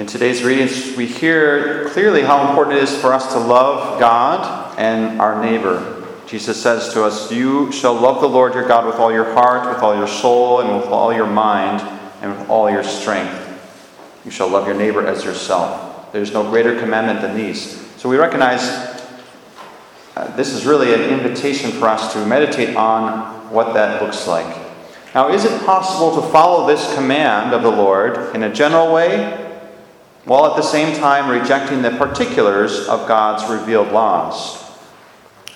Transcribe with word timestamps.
In 0.00 0.06
today's 0.06 0.42
readings, 0.42 0.96
we 0.96 1.04
hear 1.04 1.90
clearly 1.90 2.22
how 2.22 2.48
important 2.48 2.78
it 2.78 2.84
is 2.84 3.00
for 3.02 3.12
us 3.12 3.34
to 3.34 3.38
love 3.38 4.00
God 4.00 4.78
and 4.78 5.20
our 5.20 5.44
neighbor. 5.44 6.08
Jesus 6.26 6.62
says 6.62 6.94
to 6.94 7.04
us, 7.04 7.30
You 7.30 7.70
shall 7.70 7.92
love 7.92 8.22
the 8.22 8.26
Lord 8.26 8.54
your 8.54 8.66
God 8.66 8.86
with 8.86 8.94
all 8.94 9.12
your 9.12 9.30
heart, 9.34 9.68
with 9.68 9.82
all 9.82 9.94
your 9.94 10.08
soul, 10.08 10.62
and 10.62 10.74
with 10.74 10.86
all 10.86 11.12
your 11.12 11.26
mind, 11.26 11.82
and 12.22 12.34
with 12.34 12.48
all 12.48 12.70
your 12.70 12.82
strength. 12.82 13.46
You 14.24 14.30
shall 14.30 14.48
love 14.48 14.66
your 14.66 14.74
neighbor 14.74 15.06
as 15.06 15.22
yourself. 15.22 16.10
There's 16.12 16.32
no 16.32 16.48
greater 16.48 16.80
commandment 16.80 17.20
than 17.20 17.36
these. 17.36 17.78
So 17.98 18.08
we 18.08 18.16
recognize 18.16 18.62
uh, 20.16 20.34
this 20.34 20.54
is 20.54 20.64
really 20.64 20.94
an 20.94 21.02
invitation 21.10 21.72
for 21.72 21.88
us 21.88 22.14
to 22.14 22.24
meditate 22.24 22.74
on 22.74 23.50
what 23.50 23.74
that 23.74 24.00
looks 24.02 24.26
like. 24.26 24.46
Now, 25.14 25.28
is 25.30 25.44
it 25.44 25.62
possible 25.66 26.22
to 26.22 26.26
follow 26.28 26.66
this 26.66 26.94
command 26.94 27.52
of 27.52 27.62
the 27.62 27.70
Lord 27.70 28.34
in 28.34 28.44
a 28.44 28.50
general 28.50 28.94
way 28.94 29.39
while 30.24 30.46
at 30.46 30.56
the 30.56 30.62
same 30.62 30.96
time 30.96 31.30
rejecting 31.30 31.82
the 31.82 31.90
particulars 31.90 32.86
of 32.88 33.08
God's 33.08 33.48
revealed 33.50 33.92
laws? 33.92 34.60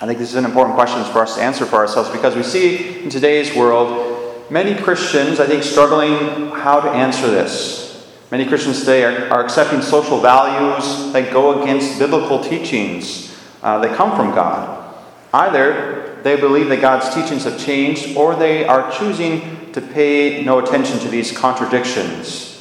I 0.01 0.05
think 0.07 0.19
this 0.19 0.29
is 0.29 0.35
an 0.35 0.45
important 0.45 0.75
question 0.75 1.03
for 1.05 1.19
us 1.19 1.35
to 1.35 1.41
answer 1.41 1.65
for 1.65 1.77
ourselves 1.77 2.09
because 2.09 2.35
we 2.35 2.43
see 2.43 3.03
in 3.03 3.09
today's 3.09 3.55
world 3.55 4.51
many 4.51 4.75
Christians, 4.75 5.39
I 5.39 5.47
think, 5.47 5.63
struggling 5.63 6.49
how 6.49 6.81
to 6.81 6.89
answer 6.89 7.27
this. 7.27 7.85
Many 8.31 8.45
Christians 8.45 8.79
today 8.81 9.03
are, 9.03 9.29
are 9.31 9.43
accepting 9.43 9.81
social 9.81 10.19
values 10.19 11.13
that 11.13 11.31
go 11.31 11.61
against 11.61 11.99
biblical 11.99 12.43
teachings 12.43 13.39
uh, 13.63 13.79
that 13.79 13.95
come 13.95 14.15
from 14.15 14.35
God. 14.35 14.93
Either 15.33 16.19
they 16.23 16.35
believe 16.35 16.69
that 16.69 16.81
God's 16.81 17.13
teachings 17.13 17.43
have 17.43 17.59
changed, 17.59 18.17
or 18.17 18.35
they 18.35 18.65
are 18.65 18.91
choosing 18.91 19.71
to 19.73 19.81
pay 19.81 20.43
no 20.43 20.59
attention 20.59 20.97
to 20.99 21.07
these 21.07 21.31
contradictions. 21.31 22.54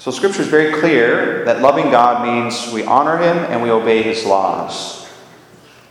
So, 0.00 0.10
Scripture 0.10 0.40
is 0.40 0.48
very 0.48 0.72
clear 0.80 1.44
that 1.44 1.60
loving 1.60 1.90
God 1.90 2.26
means 2.26 2.72
we 2.72 2.84
honor 2.84 3.18
Him 3.18 3.36
and 3.36 3.62
we 3.62 3.70
obey 3.70 4.02
His 4.02 4.24
laws. 4.24 5.06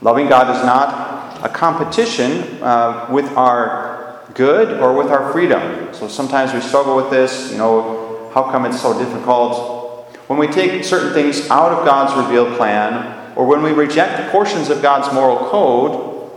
Loving 0.00 0.28
God 0.28 0.50
is 0.56 0.64
not 0.64 1.44
a 1.44 1.48
competition 1.48 2.60
uh, 2.60 3.06
with 3.08 3.30
our 3.36 4.24
good 4.34 4.80
or 4.80 4.94
with 4.94 5.12
our 5.12 5.30
freedom. 5.30 5.94
So 5.94 6.08
sometimes 6.08 6.52
we 6.52 6.60
struggle 6.60 6.96
with 6.96 7.10
this. 7.10 7.52
You 7.52 7.58
know, 7.58 8.32
how 8.34 8.50
come 8.50 8.66
it's 8.66 8.82
so 8.82 8.98
difficult? 8.98 10.12
When 10.26 10.40
we 10.40 10.48
take 10.48 10.82
certain 10.82 11.12
things 11.12 11.48
out 11.48 11.70
of 11.70 11.84
God's 11.84 12.20
revealed 12.20 12.56
plan, 12.56 13.36
or 13.36 13.46
when 13.46 13.62
we 13.62 13.70
reject 13.70 14.32
portions 14.32 14.70
of 14.70 14.82
God's 14.82 15.14
moral 15.14 15.48
code, 15.50 16.32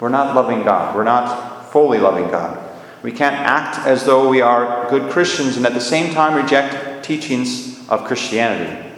we're 0.00 0.08
not 0.08 0.34
loving 0.34 0.64
God. 0.64 0.96
We're 0.96 1.04
not 1.04 1.70
fully 1.70 1.98
loving 1.98 2.28
God. 2.28 2.58
We 3.04 3.12
can't 3.12 3.36
act 3.36 3.86
as 3.86 4.04
though 4.04 4.28
we 4.28 4.40
are 4.40 4.90
good 4.90 5.12
Christians 5.12 5.56
and 5.56 5.64
at 5.64 5.74
the 5.74 5.80
same 5.80 6.12
time 6.12 6.34
reject 6.34 6.93
teachings 7.04 7.88
of 7.88 8.04
Christianity. 8.04 8.90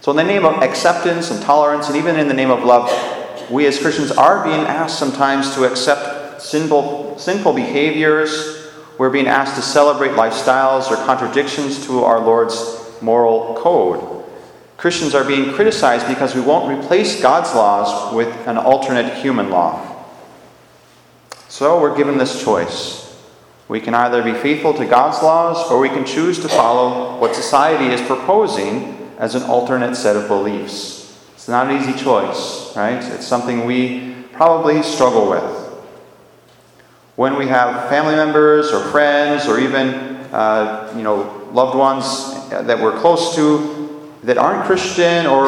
So, 0.00 0.10
in 0.10 0.16
the 0.16 0.24
name 0.24 0.44
of 0.44 0.62
acceptance 0.62 1.30
and 1.30 1.40
tolerance, 1.42 1.88
and 1.88 1.96
even 1.96 2.18
in 2.18 2.28
the 2.28 2.34
name 2.34 2.50
of 2.50 2.64
love, 2.64 2.90
we 3.50 3.66
as 3.66 3.78
Christians 3.78 4.10
are 4.10 4.42
being 4.44 4.60
asked 4.60 4.98
sometimes 4.98 5.54
to 5.54 5.64
accept 5.64 6.42
sinful, 6.42 7.18
sinful 7.18 7.52
behaviors. 7.52 8.68
We're 8.98 9.10
being 9.10 9.28
asked 9.28 9.56
to 9.56 9.62
celebrate 9.62 10.12
lifestyles 10.12 10.90
or 10.90 10.96
contradictions 11.06 11.86
to 11.86 12.04
our 12.04 12.20
Lord's 12.20 13.00
moral 13.00 13.56
code. 13.56 14.24
Christians 14.76 15.14
are 15.14 15.24
being 15.24 15.52
criticized 15.52 16.08
because 16.08 16.34
we 16.34 16.40
won't 16.40 16.76
replace 16.76 17.22
God's 17.22 17.54
laws 17.54 18.12
with 18.12 18.28
an 18.48 18.58
alternate 18.58 19.14
human 19.14 19.50
law. 19.50 19.88
So 21.48 21.80
we're 21.80 21.96
given 21.96 22.18
this 22.18 22.42
choice. 22.42 23.11
We 23.68 23.80
can 23.80 23.94
either 23.94 24.22
be 24.22 24.34
faithful 24.34 24.74
to 24.74 24.84
God's 24.84 25.22
laws 25.22 25.70
or 25.70 25.78
we 25.78 25.88
can 25.88 26.04
choose 26.04 26.38
to 26.40 26.48
follow 26.48 27.18
what 27.18 27.34
society 27.34 27.86
is 27.86 28.00
proposing 28.02 29.10
as 29.18 29.34
an 29.34 29.42
alternate 29.44 29.94
set 29.94 30.16
of 30.16 30.28
beliefs. 30.28 31.02
It's 31.34 31.48
not 31.48 31.70
an 31.70 31.80
easy 31.80 31.98
choice, 31.98 32.76
right? 32.76 33.02
It's 33.02 33.26
something 33.26 33.64
we 33.64 34.14
probably 34.32 34.82
struggle 34.82 35.30
with. 35.30 35.58
When 37.16 37.36
we 37.36 37.46
have 37.48 37.88
family 37.88 38.14
members 38.14 38.72
or 38.72 38.80
friends 38.90 39.46
or 39.46 39.60
even 39.60 39.94
uh, 40.32 40.92
you 40.96 41.02
know 41.02 41.48
loved 41.52 41.76
ones 41.76 42.48
that 42.50 42.80
we're 42.80 42.98
close 42.98 43.34
to 43.36 44.10
that 44.22 44.38
aren't 44.38 44.64
Christian 44.64 45.26
or 45.26 45.46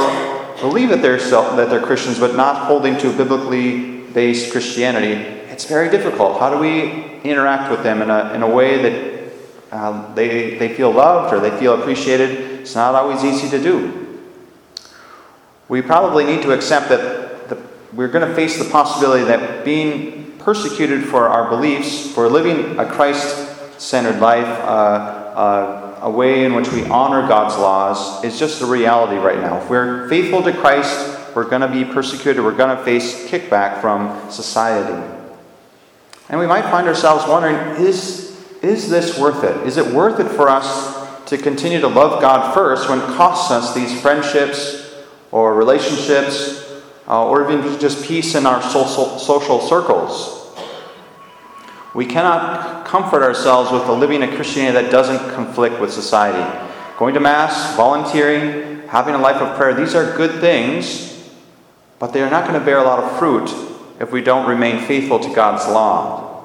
believe 0.61 0.91
that 0.91 1.03
they're 1.03 1.19
self, 1.19 1.57
that 1.57 1.71
they're 1.71 1.83
Christians 1.83 2.19
but 2.19 2.37
not 2.37 2.67
holding 2.67 2.99
to 2.99 3.17
biblically 3.17 4.01
based 4.13 4.53
Christianity, 4.53 5.44
it's 5.55 5.67
very 5.67 5.89
difficult. 5.89 6.41
How 6.41 6.51
do 6.51 6.59
we 6.59 7.21
interact 7.23 7.71
with 7.71 7.85
them 7.85 8.03
in 8.03 8.11
a, 8.11 8.35
in 8.35 8.43
a 8.43 8.51
way 8.51 8.83
that 8.83 9.33
uh, 9.71 10.13
they, 10.15 10.59
they 10.59 10.75
feel 10.75 10.91
loved 10.91 11.33
or 11.33 11.39
they 11.39 11.57
feel 11.61 11.81
appreciated 11.81 12.61
it's 12.61 12.75
not 12.75 12.97
always 12.97 13.23
easy 13.23 13.49
to 13.51 13.63
do. 13.63 14.21
We 15.69 15.81
probably 15.81 16.25
need 16.25 16.43
to 16.43 16.51
accept 16.51 16.89
that 16.89 17.49
the, 17.49 17.63
we're 17.93 18.09
going 18.09 18.29
to 18.29 18.35
face 18.35 18.59
the 18.59 18.69
possibility 18.69 19.23
that 19.25 19.65
being 19.65 20.33
persecuted 20.39 21.05
for 21.05 21.29
our 21.29 21.49
beliefs, 21.49 22.13
for 22.13 22.29
living 22.29 22.77
a 22.81 22.87
Christ 22.91 23.81
centered 23.81 24.19
life, 24.19 24.47
uh, 24.47 24.73
uh, 24.73 25.99
a 26.03 26.11
way 26.11 26.45
in 26.45 26.55
which 26.55 26.73
we 26.73 26.85
honor 26.87 27.29
God's 27.29 27.57
laws, 27.57 28.25
is 28.25 28.41
just 28.41 28.61
a 28.61 28.67
reality 28.67 29.19
right 29.19 29.39
now. 29.39 29.59
If 29.59 29.71
we're 29.71 30.09
faithful 30.09 30.43
to 30.43 30.53
Christ, 30.53 31.37
we're 31.37 31.49
going 31.49 31.63
to 31.63 31.69
be 31.69 31.85
persecuted, 31.85 32.43
we're 32.43 32.57
going 32.57 32.77
to 32.77 32.83
face 32.83 33.29
kickback 33.29 33.81
from 33.81 34.31
society. 34.33 35.24
And 36.29 36.41
we 36.41 36.47
might 36.47 36.63
find 36.63 36.87
ourselves 36.87 37.29
wondering 37.29 37.83
is, 37.83 38.41
is 38.63 38.89
this 38.89 39.19
worth 39.19 39.45
it? 39.45 39.67
Is 39.67 39.77
it 39.77 39.87
worth 39.95 40.21
it 40.21 40.29
for 40.29 40.49
us 40.49 40.95
to 41.27 41.39
continue 41.39 41.81
to 41.81 41.89
love 41.89 42.21
God 42.21 42.55
first 42.55 42.89
when 42.89 42.99
it 42.99 43.07
costs 43.17 43.51
us 43.51 43.75
these 43.75 44.01
friendships 44.01 44.95
or 45.31 45.55
relationships 45.55 46.61
uh, 47.09 47.27
or 47.27 47.51
even 47.51 47.79
just 47.81 48.05
peace 48.05 48.35
in 48.35 48.47
our 48.47 48.63
social, 48.63 49.19
social 49.19 49.61
circles. 49.61 50.57
We 51.95 52.07
cannot 52.07 52.87
comfort 52.87 53.23
ourselves 53.23 53.71
with 53.71 53.83
a 53.85 53.93
living 53.93 54.23
a 54.23 54.35
Christianity 54.35 54.83
that 54.83 54.91
doesn't 54.91 55.35
conflict 55.35 55.81
with 55.81 55.93
society. 55.93 56.59
Going 56.99 57.15
to 57.15 57.21
Mass, 57.21 57.77
volunteering, 57.77 58.87
having 58.89 59.15
a 59.15 59.19
life 59.19 59.41
of 59.41 59.57
prayer, 59.57 59.75
these 59.75 59.95
are 59.95 60.17
good 60.17 60.41
things, 60.41 61.11
but 61.99 62.13
they 62.13 62.23
are 62.23 62.31
not 62.31 62.47
going 62.47 62.59
to 62.59 62.65
bear 62.65 62.79
a 62.79 62.85
lot 62.85 63.03
of 63.03 63.19
fruit 63.19 63.49
if 64.05 64.13
we 64.13 64.21
don't 64.21 64.47
remain 64.47 64.85
faithful 64.85 65.19
to 65.19 65.35
God's 65.35 65.67
law 65.67 66.45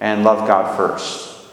and 0.00 0.24
love 0.24 0.48
God 0.48 0.76
first. 0.76 1.48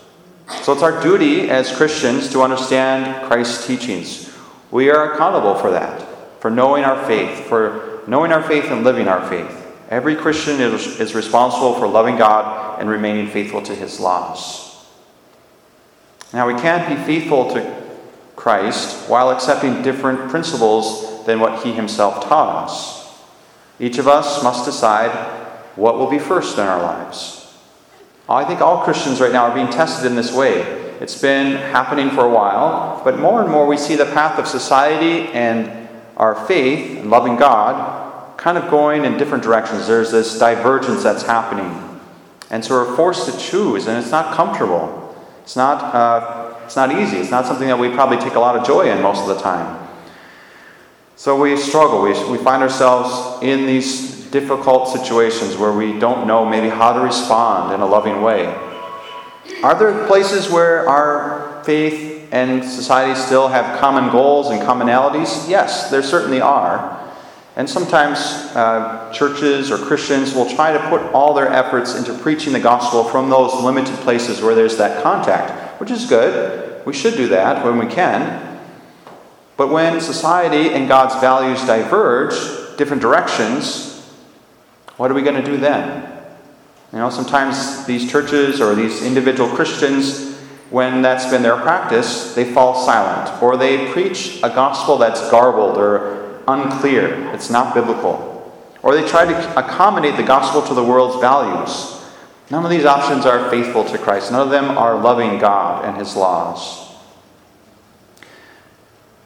So 0.64 0.74
it's 0.74 0.82
our 0.82 1.04
duty 1.04 1.52
as 1.52 1.76
Christians 1.76 2.32
to 2.32 2.42
understand 2.42 3.28
Christ's 3.28 3.68
teachings. 3.68 4.36
We 4.72 4.90
are 4.90 5.14
accountable 5.14 5.54
for 5.54 5.70
that, 5.70 6.04
for 6.42 6.50
knowing 6.50 6.84
our 6.84 7.06
faith, 7.06 7.46
for 7.46 8.02
knowing 8.08 8.32
our 8.32 8.42
faith 8.42 8.66
and 8.72 8.84
living 8.84 9.08
our 9.08 9.30
faith. 9.30 9.62
Every 9.92 10.16
Christian 10.16 10.60
is, 10.60 11.00
is 11.00 11.14
responsible 11.14 11.76
for 11.76 11.88
loving 11.88 12.18
God 12.18 12.80
and 12.80 12.90
remaining 12.90 13.28
faithful 13.28 13.62
to 13.62 13.76
his 13.76 14.00
laws. 14.00 14.84
Now, 16.34 16.48
we 16.48 16.60
can't 16.60 16.90
be 16.90 16.96
faithful 17.04 17.54
to 17.54 17.84
Christ 18.36 19.08
while 19.08 19.30
accepting 19.30 19.84
different 19.84 20.32
principles 20.32 21.24
than 21.28 21.40
what 21.40 21.64
he 21.64 21.72
himself 21.72 22.28
taught 22.28 22.66
us. 22.66 23.05
Each 23.80 23.98
of 23.98 24.08
us 24.08 24.44
must 24.44 24.66
decide 24.66 25.12
what 25.76 25.98
will 25.98 26.10
be 26.10 26.20
first 26.20 26.58
in 26.58 26.66
our 26.66 26.82
lives. 26.82 27.54
I 28.28 28.44
think 28.46 28.62
all 28.62 28.84
Christians 28.84 29.22
right 29.22 29.32
now 29.32 29.46
are 29.46 29.54
being 29.54 29.70
tested 29.70 30.06
in 30.06 30.16
this 30.16 30.34
way. 30.34 30.62
It's 31.02 31.22
been 31.22 31.58
happening 31.58 32.10
for 32.10 32.26
a 32.26 32.30
while, 32.30 33.02
but 33.04 33.20
more 33.20 33.42
and 33.42 33.52
more 33.52 33.68
we 33.68 33.78
see 33.78 33.96
the 33.96 34.06
path 34.06 34.40
of 34.40 34.48
society 34.48 35.32
and 35.34 35.90
our 36.18 36.34
faith 36.48 37.00
and 37.00 37.10
loving 37.10 37.36
God 37.36 38.38
kind 38.38 38.58
of 38.58 38.70
going 38.70 39.06
in 39.06 39.18
different 39.18 39.44
directions. 39.44 39.88
There's 39.88 40.12
this 40.12 40.40
divergence 40.40 41.04
that's 41.04 41.24
happening. 41.24 42.02
And 42.50 42.64
so 42.64 42.76
we're 42.76 42.96
forced 42.96 43.32
to 43.32 43.38
choose, 43.38 43.88
and 43.88 43.98
it's 43.98 44.12
not 44.12 44.34
comfortable. 44.36 45.16
It's 45.44 45.56
not, 45.56 45.84
uh, 45.94 46.56
it's 46.64 46.76
not 46.76 46.92
easy. 46.92 47.18
It's 47.18 47.32
not 47.32 47.46
something 47.46 47.68
that 47.68 47.78
we 47.78 47.90
probably 47.90 48.18
take 48.18 48.36
a 48.36 48.40
lot 48.40 48.56
of 48.56 48.66
joy 48.66 48.90
in 48.92 49.02
most 49.02 49.22
of 49.22 49.28
the 49.28 49.40
time. 49.40 49.85
So 51.16 51.40
we 51.40 51.56
struggle. 51.58 52.02
We, 52.02 52.12
we 52.30 52.38
find 52.38 52.62
ourselves 52.62 53.42
in 53.44 53.66
these 53.66 54.16
difficult 54.36 54.90
situations 54.90 55.56
where 55.56 55.72
we 55.72 55.98
don't 55.98 56.28
know 56.28 56.46
maybe 56.46 56.68
how 56.68 56.92
to 56.92 57.00
respond 57.00 57.74
in 57.74 57.80
a 57.80 57.86
loving 57.86 58.22
way? 58.22 58.48
Are 59.64 59.80
there 59.80 60.06
places 60.08 60.50
where 60.50 60.90
our 60.90 61.64
faith 61.64 62.28
and 62.34 62.62
society 62.62 63.18
still 63.18 63.48
have 63.48 63.80
common 63.80 64.12
goals 64.12 64.50
and 64.50 64.62
commonalities? 64.62 65.48
Yes, 65.48 65.90
there 65.90 66.04
certainly 66.04 66.42
are. 66.42 67.02
And 67.56 67.70
sometimes 67.70 68.18
uh, 68.54 69.10
churches 69.14 69.72
or 69.72 69.78
Christians 69.78 70.34
will 70.34 70.50
try 70.54 70.74
to 70.74 70.90
put 70.90 71.02
all 71.14 71.34
their 71.34 71.48
efforts 71.48 71.96
into 71.96 72.14
preaching 72.16 72.52
the 72.52 72.60
gospel 72.60 73.06
from 73.06 73.30
those 73.30 73.54
limited 73.64 73.96
places 74.00 74.42
where 74.42 74.54
there's 74.54 74.76
that 74.76 75.02
contact, 75.02 75.80
which 75.80 75.92
is 75.92 76.10
good. 76.10 76.86
We 76.86 76.92
should 76.92 77.16
do 77.16 77.30
that 77.30 77.64
when 77.64 77.78
we 77.78 77.88
can. 77.88 78.55
But 79.58 79.70
when 79.70 80.02
society 80.02 80.74
and 80.74 80.88
God's 80.88 81.16
values 81.22 81.66
diverge 81.66 82.34
different 82.78 83.02
directions, 83.02 84.04
what 84.98 85.12
are 85.12 85.14
we 85.14 85.22
going 85.22 85.42
to 85.42 85.52
do 85.52 85.58
then? 85.58 86.12
You 86.92 87.00
know, 87.00 87.10
sometimes 87.10 87.86
these 87.86 88.10
churches 88.10 88.62
or 88.62 88.76
these 88.76 89.02
individual 89.02 89.50
Christians 89.50 90.36
when 90.70 91.02
that's 91.02 91.30
been 91.30 91.44
their 91.44 91.58
practice, 91.58 92.34
they 92.34 92.44
fall 92.44 92.76
silent, 92.86 93.42
or 93.42 93.56
they 93.56 93.92
preach 93.92 94.40
a 94.42 94.50
gospel 94.50 94.98
that's 94.98 95.30
garbled 95.30 95.78
or 95.78 96.42
unclear, 96.48 97.34
it's 97.34 97.50
not 97.50 97.74
biblical. 97.74 98.32
Or 98.82 98.96
they 98.96 99.08
try 99.08 99.26
to 99.26 99.60
accommodate 99.60 100.18
the 100.18 100.24
gospel 100.24 100.62
to 100.64 100.74
the 100.74 100.84
world's 100.84 101.20
values. 101.22 102.04
None 102.52 102.64
of 102.64 102.70
these 102.70 102.86
options 102.86 103.26
are 103.26 103.50
faithful 103.50 103.84
to 103.86 103.98
Christ. 103.98 104.32
None 104.32 104.42
of 104.42 104.50
them 104.50 104.78
are 104.78 105.00
loving 105.00 105.40
God 105.40 105.86
and 105.86 105.98
His 105.98 106.16
laws. 106.16 106.85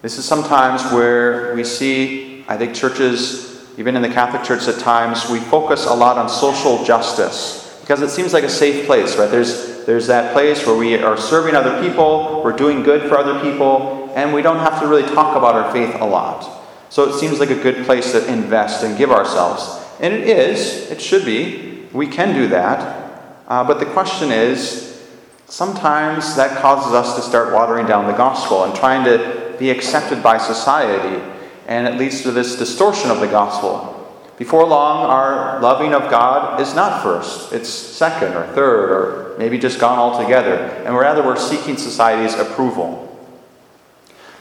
This 0.01 0.17
is 0.17 0.23
sometimes 0.23 0.81
where 0.93 1.53
we 1.55 1.65
see, 1.65 2.45
I 2.47 2.55
think, 2.55 2.73
churches, 2.73 3.67
even 3.77 3.97
in 3.97 4.01
the 4.01 4.07
Catholic 4.07 4.43
Church 4.43 4.65
at 4.69 4.79
times, 4.79 5.29
we 5.29 5.39
focus 5.39 5.85
a 5.85 5.93
lot 5.93 6.17
on 6.17 6.29
social 6.29 6.85
justice 6.85 7.77
because 7.81 8.01
it 8.01 8.09
seems 8.09 8.31
like 8.31 8.45
a 8.45 8.49
safe 8.49 8.85
place, 8.85 9.17
right? 9.17 9.29
There's, 9.29 9.85
there's 9.85 10.07
that 10.07 10.31
place 10.31 10.65
where 10.65 10.77
we 10.77 10.95
are 10.95 11.17
serving 11.17 11.53
other 11.53 11.81
people, 11.81 12.41
we're 12.43 12.55
doing 12.55 12.81
good 12.81 13.09
for 13.09 13.17
other 13.17 13.41
people, 13.41 14.13
and 14.15 14.33
we 14.33 14.41
don't 14.41 14.59
have 14.59 14.79
to 14.79 14.87
really 14.87 15.03
talk 15.03 15.35
about 15.35 15.55
our 15.55 15.71
faith 15.73 15.93
a 15.99 16.05
lot. 16.05 16.49
So 16.89 17.09
it 17.09 17.19
seems 17.19 17.39
like 17.39 17.49
a 17.49 17.61
good 17.61 17.85
place 17.85 18.13
to 18.13 18.25
invest 18.31 18.83
and 18.85 18.97
give 18.97 19.11
ourselves. 19.11 19.85
And 19.99 20.13
it 20.13 20.29
is, 20.29 20.89
it 20.91 21.01
should 21.01 21.25
be. 21.25 21.87
We 21.91 22.07
can 22.07 22.33
do 22.33 22.47
that. 22.49 23.41
Uh, 23.47 23.65
but 23.65 23.79
the 23.79 23.85
question 23.87 24.31
is 24.31 25.03
sometimes 25.47 26.35
that 26.35 26.61
causes 26.61 26.93
us 26.93 27.15
to 27.15 27.21
start 27.21 27.53
watering 27.53 27.85
down 27.85 28.05
the 28.05 28.17
gospel 28.17 28.63
and 28.63 28.73
trying 28.75 29.03
to 29.03 29.38
be 29.59 29.69
accepted 29.69 30.23
by 30.23 30.37
society. 30.37 31.21
And 31.67 31.87
it 31.87 31.99
leads 31.99 32.21
to 32.23 32.31
this 32.31 32.55
distortion 32.55 33.11
of 33.11 33.19
the 33.19 33.27
gospel. 33.27 33.95
Before 34.39 34.65
long, 34.65 35.05
our 35.05 35.59
loving 35.61 35.93
of 35.93 36.09
God 36.09 36.61
is 36.61 36.73
not 36.73 37.03
first, 37.03 37.51
it's 37.51 37.67
second 37.67 38.35
or 38.35 38.47
third, 38.53 38.89
or 38.89 39.37
maybe 39.37 39.57
just 39.57 39.81
gone 39.81 39.99
altogether. 39.99 40.55
And 40.85 40.95
rather, 40.95 41.21
we're 41.21 41.35
seeking 41.35 41.75
society's 41.75 42.39
approval. 42.39 43.05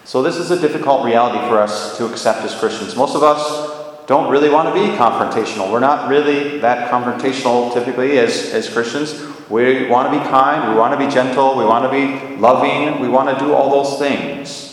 So, 0.04 0.22
this 0.22 0.36
is 0.36 0.52
a 0.52 0.60
difficult 0.60 1.04
reality 1.04 1.38
for 1.48 1.58
us 1.58 1.98
to 1.98 2.06
accept 2.06 2.44
as 2.44 2.54
Christians. 2.54 2.94
Most 2.94 3.16
of 3.16 3.24
us 3.24 4.06
don't 4.06 4.30
really 4.30 4.48
want 4.48 4.72
to 4.72 4.74
be 4.74 4.96
confrontational. 4.96 5.70
We're 5.70 5.80
not 5.80 6.08
really 6.08 6.60
that 6.60 6.90
confrontational 6.90 7.74
typically 7.74 8.18
as, 8.18 8.54
as 8.54 8.70
Christians. 8.70 9.20
We 9.50 9.86
want 9.86 10.12
to 10.12 10.18
be 10.18 10.24
kind, 10.26 10.72
we 10.72 10.78
want 10.78 10.98
to 10.98 11.06
be 11.06 11.12
gentle, 11.12 11.58
we 11.58 11.64
want 11.64 11.84
to 11.84 11.90
be 11.90 12.36
loving, 12.36 13.00
we 13.00 13.08
want 13.08 13.36
to 13.36 13.44
do 13.44 13.52
all 13.52 13.82
those 13.82 13.98
things. 13.98 14.67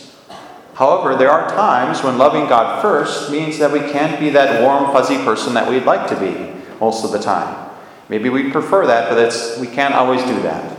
However, 0.76 1.16
there 1.16 1.32
are 1.32 1.50
times 1.50 2.04
when 2.04 2.18
loving 2.18 2.48
God 2.48 2.82
first 2.82 3.32
means 3.32 3.58
that 3.60 3.72
we 3.72 3.80
can't 3.80 4.20
be 4.20 4.30
that 4.32 4.62
warm, 4.62 4.92
fuzzy 4.92 5.16
person 5.24 5.54
that 5.54 5.70
we'd 5.70 5.86
like 5.86 6.10
to 6.10 6.20
be 6.20 6.52
most 6.82 7.06
of 7.06 7.12
the 7.12 7.20
time. 7.20 7.72
Maybe 8.10 8.30
we 8.30 8.52
prefer 8.52 8.86
that, 8.86 9.10
but 9.10 9.60
we 9.60 9.68
can't 9.68 9.94
always 9.94 10.22
do 10.24 10.42
that. 10.42 10.78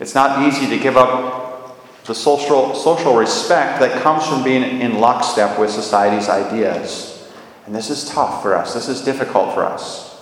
It's 0.00 0.14
not 0.14 0.46
easy 0.48 0.66
to 0.68 0.82
give 0.82 0.96
up 0.96 1.78
the 2.04 2.14
social, 2.14 2.74
social 2.74 3.14
respect 3.14 3.80
that 3.80 4.02
comes 4.02 4.26
from 4.26 4.42
being 4.42 4.80
in 4.80 4.98
lockstep 4.98 5.58
with 5.58 5.70
society's 5.70 6.28
ideas. 6.30 7.30
And 7.66 7.74
this 7.74 7.90
is 7.90 8.08
tough 8.08 8.42
for 8.42 8.56
us, 8.56 8.72
this 8.72 8.88
is 8.88 9.02
difficult 9.02 9.54
for 9.54 9.62
us. 9.62 10.20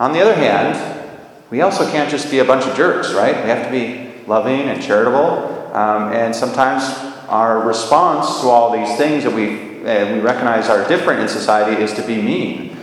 On 0.00 0.12
the 0.12 0.20
other 0.20 0.34
hand, 0.34 1.00
we 1.48 1.60
also 1.60 1.88
can't 1.90 2.10
just 2.10 2.28
be 2.28 2.40
a 2.40 2.44
bunch 2.44 2.64
of 2.64 2.76
jerks, 2.76 3.12
right? 3.12 3.36
We 3.36 3.48
have 3.50 3.66
to 3.66 3.70
be 3.70 4.26
loving 4.26 4.62
and 4.62 4.82
charitable. 4.82 5.70
Um, 5.72 6.12
and 6.12 6.34
sometimes 6.34 7.11
our 7.32 7.66
response 7.66 8.42
to 8.42 8.48
all 8.48 8.70
these 8.70 8.94
things 8.98 9.24
that 9.24 9.32
we, 9.32 9.48
we 9.48 10.20
recognize 10.20 10.68
are 10.68 10.86
different 10.86 11.20
in 11.20 11.28
society 11.28 11.82
is 11.82 11.94
to 11.94 12.06
be 12.06 12.20
mean. 12.20 12.76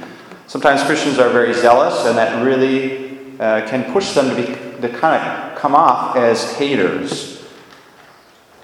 Sometimes 0.48 0.82
Christians 0.82 1.20
are 1.20 1.30
very 1.30 1.54
zealous, 1.54 2.08
and 2.08 2.18
that 2.18 2.44
really 2.44 3.38
uh, 3.40 3.68
can 3.70 3.94
push 3.94 4.14
them 4.14 4.30
to, 4.30 4.36
be, 4.36 4.82
to 4.82 4.90
kind 4.98 5.24
of 5.24 5.56
come 5.60 5.76
off 5.76 6.16
as 6.16 6.56
haters. 6.58 7.46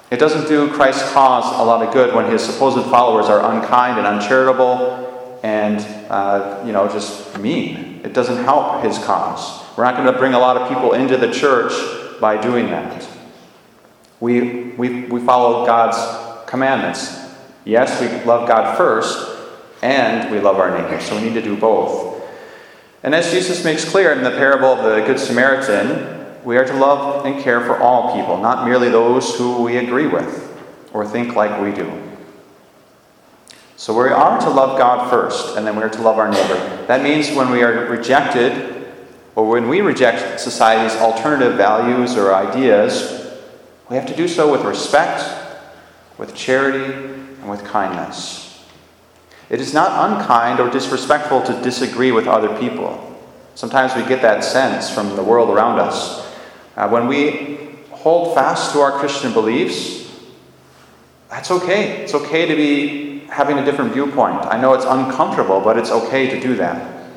It 0.09 0.17
doesn't 0.17 0.47
do 0.47 0.71
Christ's 0.73 1.11
cause 1.11 1.45
a 1.59 1.63
lot 1.63 1.85
of 1.85 1.93
good 1.93 2.15
when 2.15 2.31
his 2.31 2.43
supposed 2.43 2.83
followers 2.89 3.27
are 3.27 3.53
unkind 3.53 3.99
and 3.99 4.07
uncharitable 4.07 5.39
and, 5.43 5.79
uh, 6.09 6.63
you 6.65 6.71
know, 6.71 6.87
just 6.87 7.37
mean. 7.37 8.01
It 8.03 8.13
doesn't 8.13 8.43
help 8.43 8.83
his 8.83 8.97
cause. 8.97 9.63
We're 9.77 9.83
not 9.83 9.95
going 9.95 10.11
to 10.11 10.17
bring 10.17 10.33
a 10.33 10.39
lot 10.39 10.57
of 10.57 10.67
people 10.67 10.93
into 10.93 11.17
the 11.17 11.31
church 11.31 11.73
by 12.19 12.41
doing 12.41 12.67
that. 12.67 13.07
We, 14.19 14.71
we, 14.71 15.06
we 15.06 15.19
follow 15.21 15.65
God's 15.65 16.50
commandments. 16.50 17.17
Yes, 17.65 18.00
we 18.00 18.07
love 18.25 18.47
God 18.47 18.77
first, 18.77 19.39
and 19.81 20.31
we 20.31 20.39
love 20.39 20.57
our 20.57 20.69
neighbor. 20.69 21.01
So 21.01 21.15
we 21.15 21.23
need 21.23 21.33
to 21.33 21.41
do 21.41 21.57
both. 21.57 22.23
And 23.03 23.13
as 23.13 23.31
Jesus 23.31 23.63
makes 23.63 23.89
clear 23.89 24.13
in 24.13 24.23
the 24.23 24.31
parable 24.31 24.67
of 24.67 24.83
the 24.83 25.06
Good 25.06 25.19
Samaritan, 25.19 26.44
we 26.44 26.57
are 26.57 26.65
to 26.65 26.73
love 26.73 27.25
and 27.25 27.41
care 27.44 27.62
for 27.62 27.77
all 27.79 28.15
people, 28.15 28.38
not 28.38 28.65
merely 28.65 28.89
those 28.89 29.35
who 29.35 29.63
we 29.63 29.77
agree 29.77 30.07
with 30.07 30.51
or 30.94 31.06
think 31.06 31.35
like 31.35 31.61
we 31.61 31.71
do. 31.71 31.91
So 33.77 33.94
we 33.94 34.09
are 34.09 34.39
to 34.39 34.50
love 34.50 34.77
God 34.77 35.09
first, 35.09 35.57
and 35.57 35.68
then 35.68 35.75
we 35.75 35.83
are 35.83 35.89
to 35.89 36.01
love 36.01 36.18
our 36.18 36.31
neighbor. 36.31 36.85
That 36.88 37.03
means 37.03 37.29
when 37.35 37.51
we 37.51 37.61
are 37.61 37.85
rejected, 37.88 38.94
or 39.35 39.50
when 39.50 39.68
we 39.68 39.81
reject 39.81 40.39
society's 40.39 40.97
alternative 40.97 41.57
values 41.57 42.15
or 42.15 42.33
ideas, 42.33 43.25
we 43.89 43.95
have 43.95 44.07
to 44.07 44.15
do 44.15 44.27
so 44.27 44.51
with 44.51 44.63
respect, 44.63 45.23
with 46.17 46.35
charity, 46.35 46.93
and 46.93 47.49
with 47.49 47.63
kindness. 47.63 48.63
It 49.49 49.61
is 49.61 49.73
not 49.73 50.09
unkind 50.09 50.59
or 50.59 50.69
disrespectful 50.69 51.43
to 51.43 51.61
disagree 51.61 52.11
with 52.11 52.27
other 52.27 52.57
people. 52.59 53.01
Sometimes 53.53 53.95
we 53.95 54.03
get 54.03 54.21
that 54.21 54.43
sense 54.43 54.89
from 54.89 55.15
the 55.15 55.23
world 55.23 55.49
around 55.49 55.79
us. 55.79 56.25
Uh, 56.75 56.89
when 56.89 57.07
we 57.07 57.77
hold 57.91 58.35
fast 58.35 58.73
to 58.73 58.79
our 58.79 58.91
Christian 58.99 59.33
beliefs, 59.33 60.11
that's 61.29 61.51
okay. 61.51 62.03
It's 62.03 62.13
okay 62.13 62.47
to 62.47 62.55
be 62.55 63.19
having 63.27 63.57
a 63.59 63.65
different 63.65 63.93
viewpoint. 63.93 64.45
I 64.45 64.59
know 64.59 64.73
it's 64.73 64.85
uncomfortable, 64.85 65.59
but 65.61 65.77
it's 65.77 65.91
okay 65.91 66.29
to 66.29 66.39
do 66.39 66.55
that. 66.55 67.09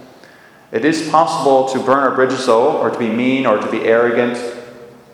It 0.70 0.84
is 0.84 1.08
possible 1.08 1.68
to 1.70 1.78
burn 1.78 2.00
our 2.00 2.14
bridges, 2.14 2.44
though, 2.46 2.76
or 2.78 2.90
to 2.90 2.98
be 2.98 3.08
mean, 3.08 3.46
or 3.46 3.58
to 3.58 3.70
be 3.70 3.82
arrogant, 3.82 4.36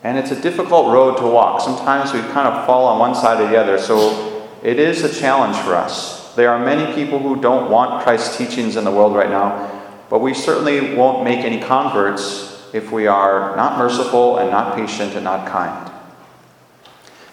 and 0.05 0.17
it's 0.17 0.31
a 0.31 0.41
difficult 0.41 0.93
road 0.93 1.17
to 1.17 1.27
walk. 1.27 1.61
Sometimes 1.61 2.13
we 2.13 2.21
kind 2.21 2.47
of 2.47 2.67
fall 2.67 2.87
on 2.87 3.01
one 3.01 3.15
side 3.15 3.41
or 3.41 3.49
the 3.49 3.57
other, 3.57 3.79
so 3.79 4.49
it 4.63 4.79
is 4.79 5.03
a 5.03 5.13
challenge 5.13 5.57
for 5.57 5.75
us. 5.75 6.35
There 6.35 6.51
are 6.51 6.65
many 6.65 6.95
people 6.95 7.19
who 7.19 7.41
don't 7.41 7.71
want 7.71 8.05
Christ's 8.05 8.37
teachings 8.37 8.77
in 8.77 8.85
the 8.85 8.93
world 8.93 9.17
right 9.17 9.31
now, 9.31 9.83
but 10.11 10.21
we 10.21 10.35
certainly 10.35 10.95
won't 10.95 11.25
make 11.25 11.41
any 11.41 11.61
converts 11.61 12.71
if 12.73 12.93
we 12.93 13.07
are 13.07 13.57
not 13.57 13.79
merciful 13.79 14.39
and 14.39 14.51
not 14.51 14.77
patient 14.77 15.15
and 15.15 15.25
not 15.25 15.49
kind. 15.49 15.91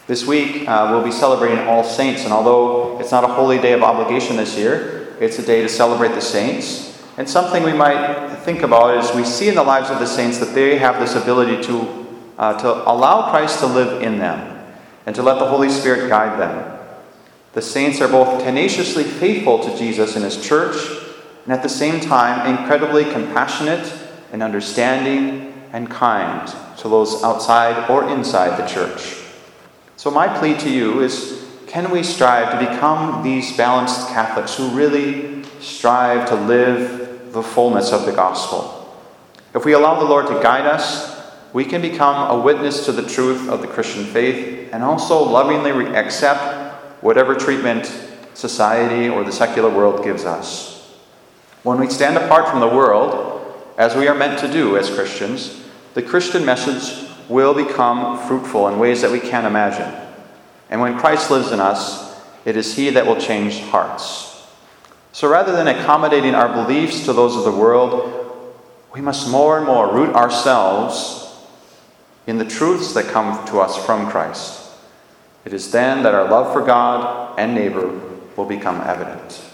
This 0.07 0.25
week, 0.25 0.67
uh, 0.67 0.87
we'll 0.91 1.03
be 1.03 1.11
celebrating 1.11 1.59
All 1.67 1.83
Saints, 1.83 2.23
and 2.23 2.33
although 2.33 2.99
it's 2.99 3.11
not 3.11 3.23
a 3.23 3.27
holy 3.27 3.59
day 3.59 3.73
of 3.73 3.83
obligation 3.83 4.35
this 4.35 4.57
year, 4.57 5.15
it's 5.19 5.39
a 5.39 5.45
day 5.45 5.61
to 5.61 5.69
celebrate 5.69 6.09
the 6.09 6.21
saints. 6.21 7.01
And 7.17 7.29
something 7.29 7.63
we 7.63 7.73
might 7.73 8.37
think 8.37 8.61
about 8.61 8.97
is 8.97 9.15
we 9.15 9.23
see 9.23 9.49
in 9.49 9.55
the 9.55 9.63
lives 9.63 9.89
of 9.89 9.99
the 9.99 10.07
saints 10.07 10.39
that 10.39 10.55
they 10.55 10.77
have 10.77 10.99
this 10.99 11.15
ability 11.15 11.61
to, 11.63 12.00
uh, 12.38 12.57
to 12.59 12.89
allow 12.89 13.29
Christ 13.31 13.59
to 13.59 13.67
live 13.67 14.01
in 14.01 14.19
them 14.19 14.59
and 15.05 15.15
to 15.15 15.23
let 15.23 15.39
the 15.39 15.47
Holy 15.47 15.69
Spirit 15.69 16.09
guide 16.09 16.39
them. 16.39 16.79
The 17.53 17.61
saints 17.61 18.00
are 18.01 18.07
both 18.07 18.43
tenaciously 18.43 19.03
faithful 19.03 19.59
to 19.63 19.77
Jesus 19.77 20.15
and 20.15 20.23
his 20.23 20.41
church, 20.41 20.77
and 21.43 21.53
at 21.53 21.63
the 21.63 21.69
same 21.69 22.00
time 22.00 22.57
incredibly 22.57 23.03
compassionate 23.03 23.93
and 24.31 24.41
understanding 24.41 25.53
and 25.73 25.89
kind 25.89 26.47
to 26.77 26.88
those 26.88 27.23
outside 27.23 27.89
or 27.89 28.09
inside 28.09 28.57
the 28.57 28.67
church. 28.67 29.17
So, 29.97 30.09
my 30.09 30.27
plea 30.39 30.57
to 30.59 30.69
you 30.69 31.01
is 31.01 31.45
can 31.67 31.91
we 31.91 32.03
strive 32.03 32.51
to 32.51 32.71
become 32.71 33.23
these 33.23 33.55
balanced 33.55 34.09
Catholics 34.09 34.55
who 34.55 34.69
really 34.69 35.43
strive 35.61 36.27
to 36.29 36.35
live 36.35 37.31
the 37.31 37.43
fullness 37.43 37.91
of 37.91 38.05
the 38.05 38.11
gospel? 38.11 38.77
If 39.53 39.65
we 39.65 39.73
allow 39.73 40.00
the 40.00 40.05
Lord 40.05 40.27
to 40.27 40.33
guide 40.41 40.65
us, 40.65 41.20
we 41.53 41.65
can 41.65 41.81
become 41.81 42.31
a 42.31 42.41
witness 42.41 42.86
to 42.86 42.91
the 42.91 43.08
truth 43.08 43.50
of 43.50 43.62
the 43.62 43.67
Christian 43.67 44.05
faith 44.05 44.70
and 44.72 44.84
also 44.84 45.22
lovingly 45.22 45.72
accept 45.96 47.03
whatever 47.03 47.36
treatment 47.36 47.86
society 48.34 49.10
or 49.10 49.24
the 49.24 49.31
secular 49.31 49.70
world 49.70 50.03
gives 50.03 50.24
us. 50.24 50.98
When 51.63 51.79
we 51.79 51.89
stand 51.89 52.17
apart 52.17 52.50
from 52.50 52.60
the 52.60 52.67
world, 52.67 53.27
as 53.77 53.96
we 53.96 54.08
are 54.08 54.15
meant 54.15 54.39
to 54.39 54.51
do 54.51 54.77
as 54.77 54.89
Christians, 54.89 55.63
the 55.93 56.01
Christian 56.01 56.46
message 56.46 57.10
will 57.27 57.53
become 57.53 58.27
fruitful 58.27 58.67
in 58.70 58.79
ways 58.79 59.01
that 59.01 59.12
we 59.12 59.20
can't 59.20 59.46
imagine. 59.46 59.93
And 60.70 60.79
when 60.79 60.98
Christ 60.98 61.29
lives 61.29 61.51
in 61.51 61.60
us, 61.60 62.20
it 62.46 62.55
is 62.55 62.75
He 62.75 62.89
that 62.91 63.05
will 63.05 63.20
change 63.20 63.60
hearts. 63.60 64.48
So 65.12 65.29
rather 65.29 65.51
than 65.51 65.67
accommodating 65.67 66.34
our 66.34 66.48
beliefs 66.48 67.05
to 67.05 67.13
those 67.13 67.36
of 67.36 67.43
the 67.43 67.51
world, 67.51 68.48
we 68.93 69.01
must 69.01 69.29
more 69.29 69.58
and 69.58 69.65
more 69.65 69.93
root 69.93 70.15
ourselves 70.15 71.22
in 72.31 72.38
the 72.38 72.45
truths 72.45 72.93
that 72.93 73.11
come 73.11 73.45
to 73.45 73.59
us 73.59 73.75
from 73.85 74.09
Christ. 74.09 74.71
It 75.43 75.51
is 75.51 75.69
then 75.69 76.01
that 76.03 76.15
our 76.15 76.29
love 76.29 76.53
for 76.53 76.61
God 76.65 77.38
and 77.38 77.53
neighbor 77.53 77.89
will 78.38 78.45
become 78.45 78.79
evident. 78.79 79.50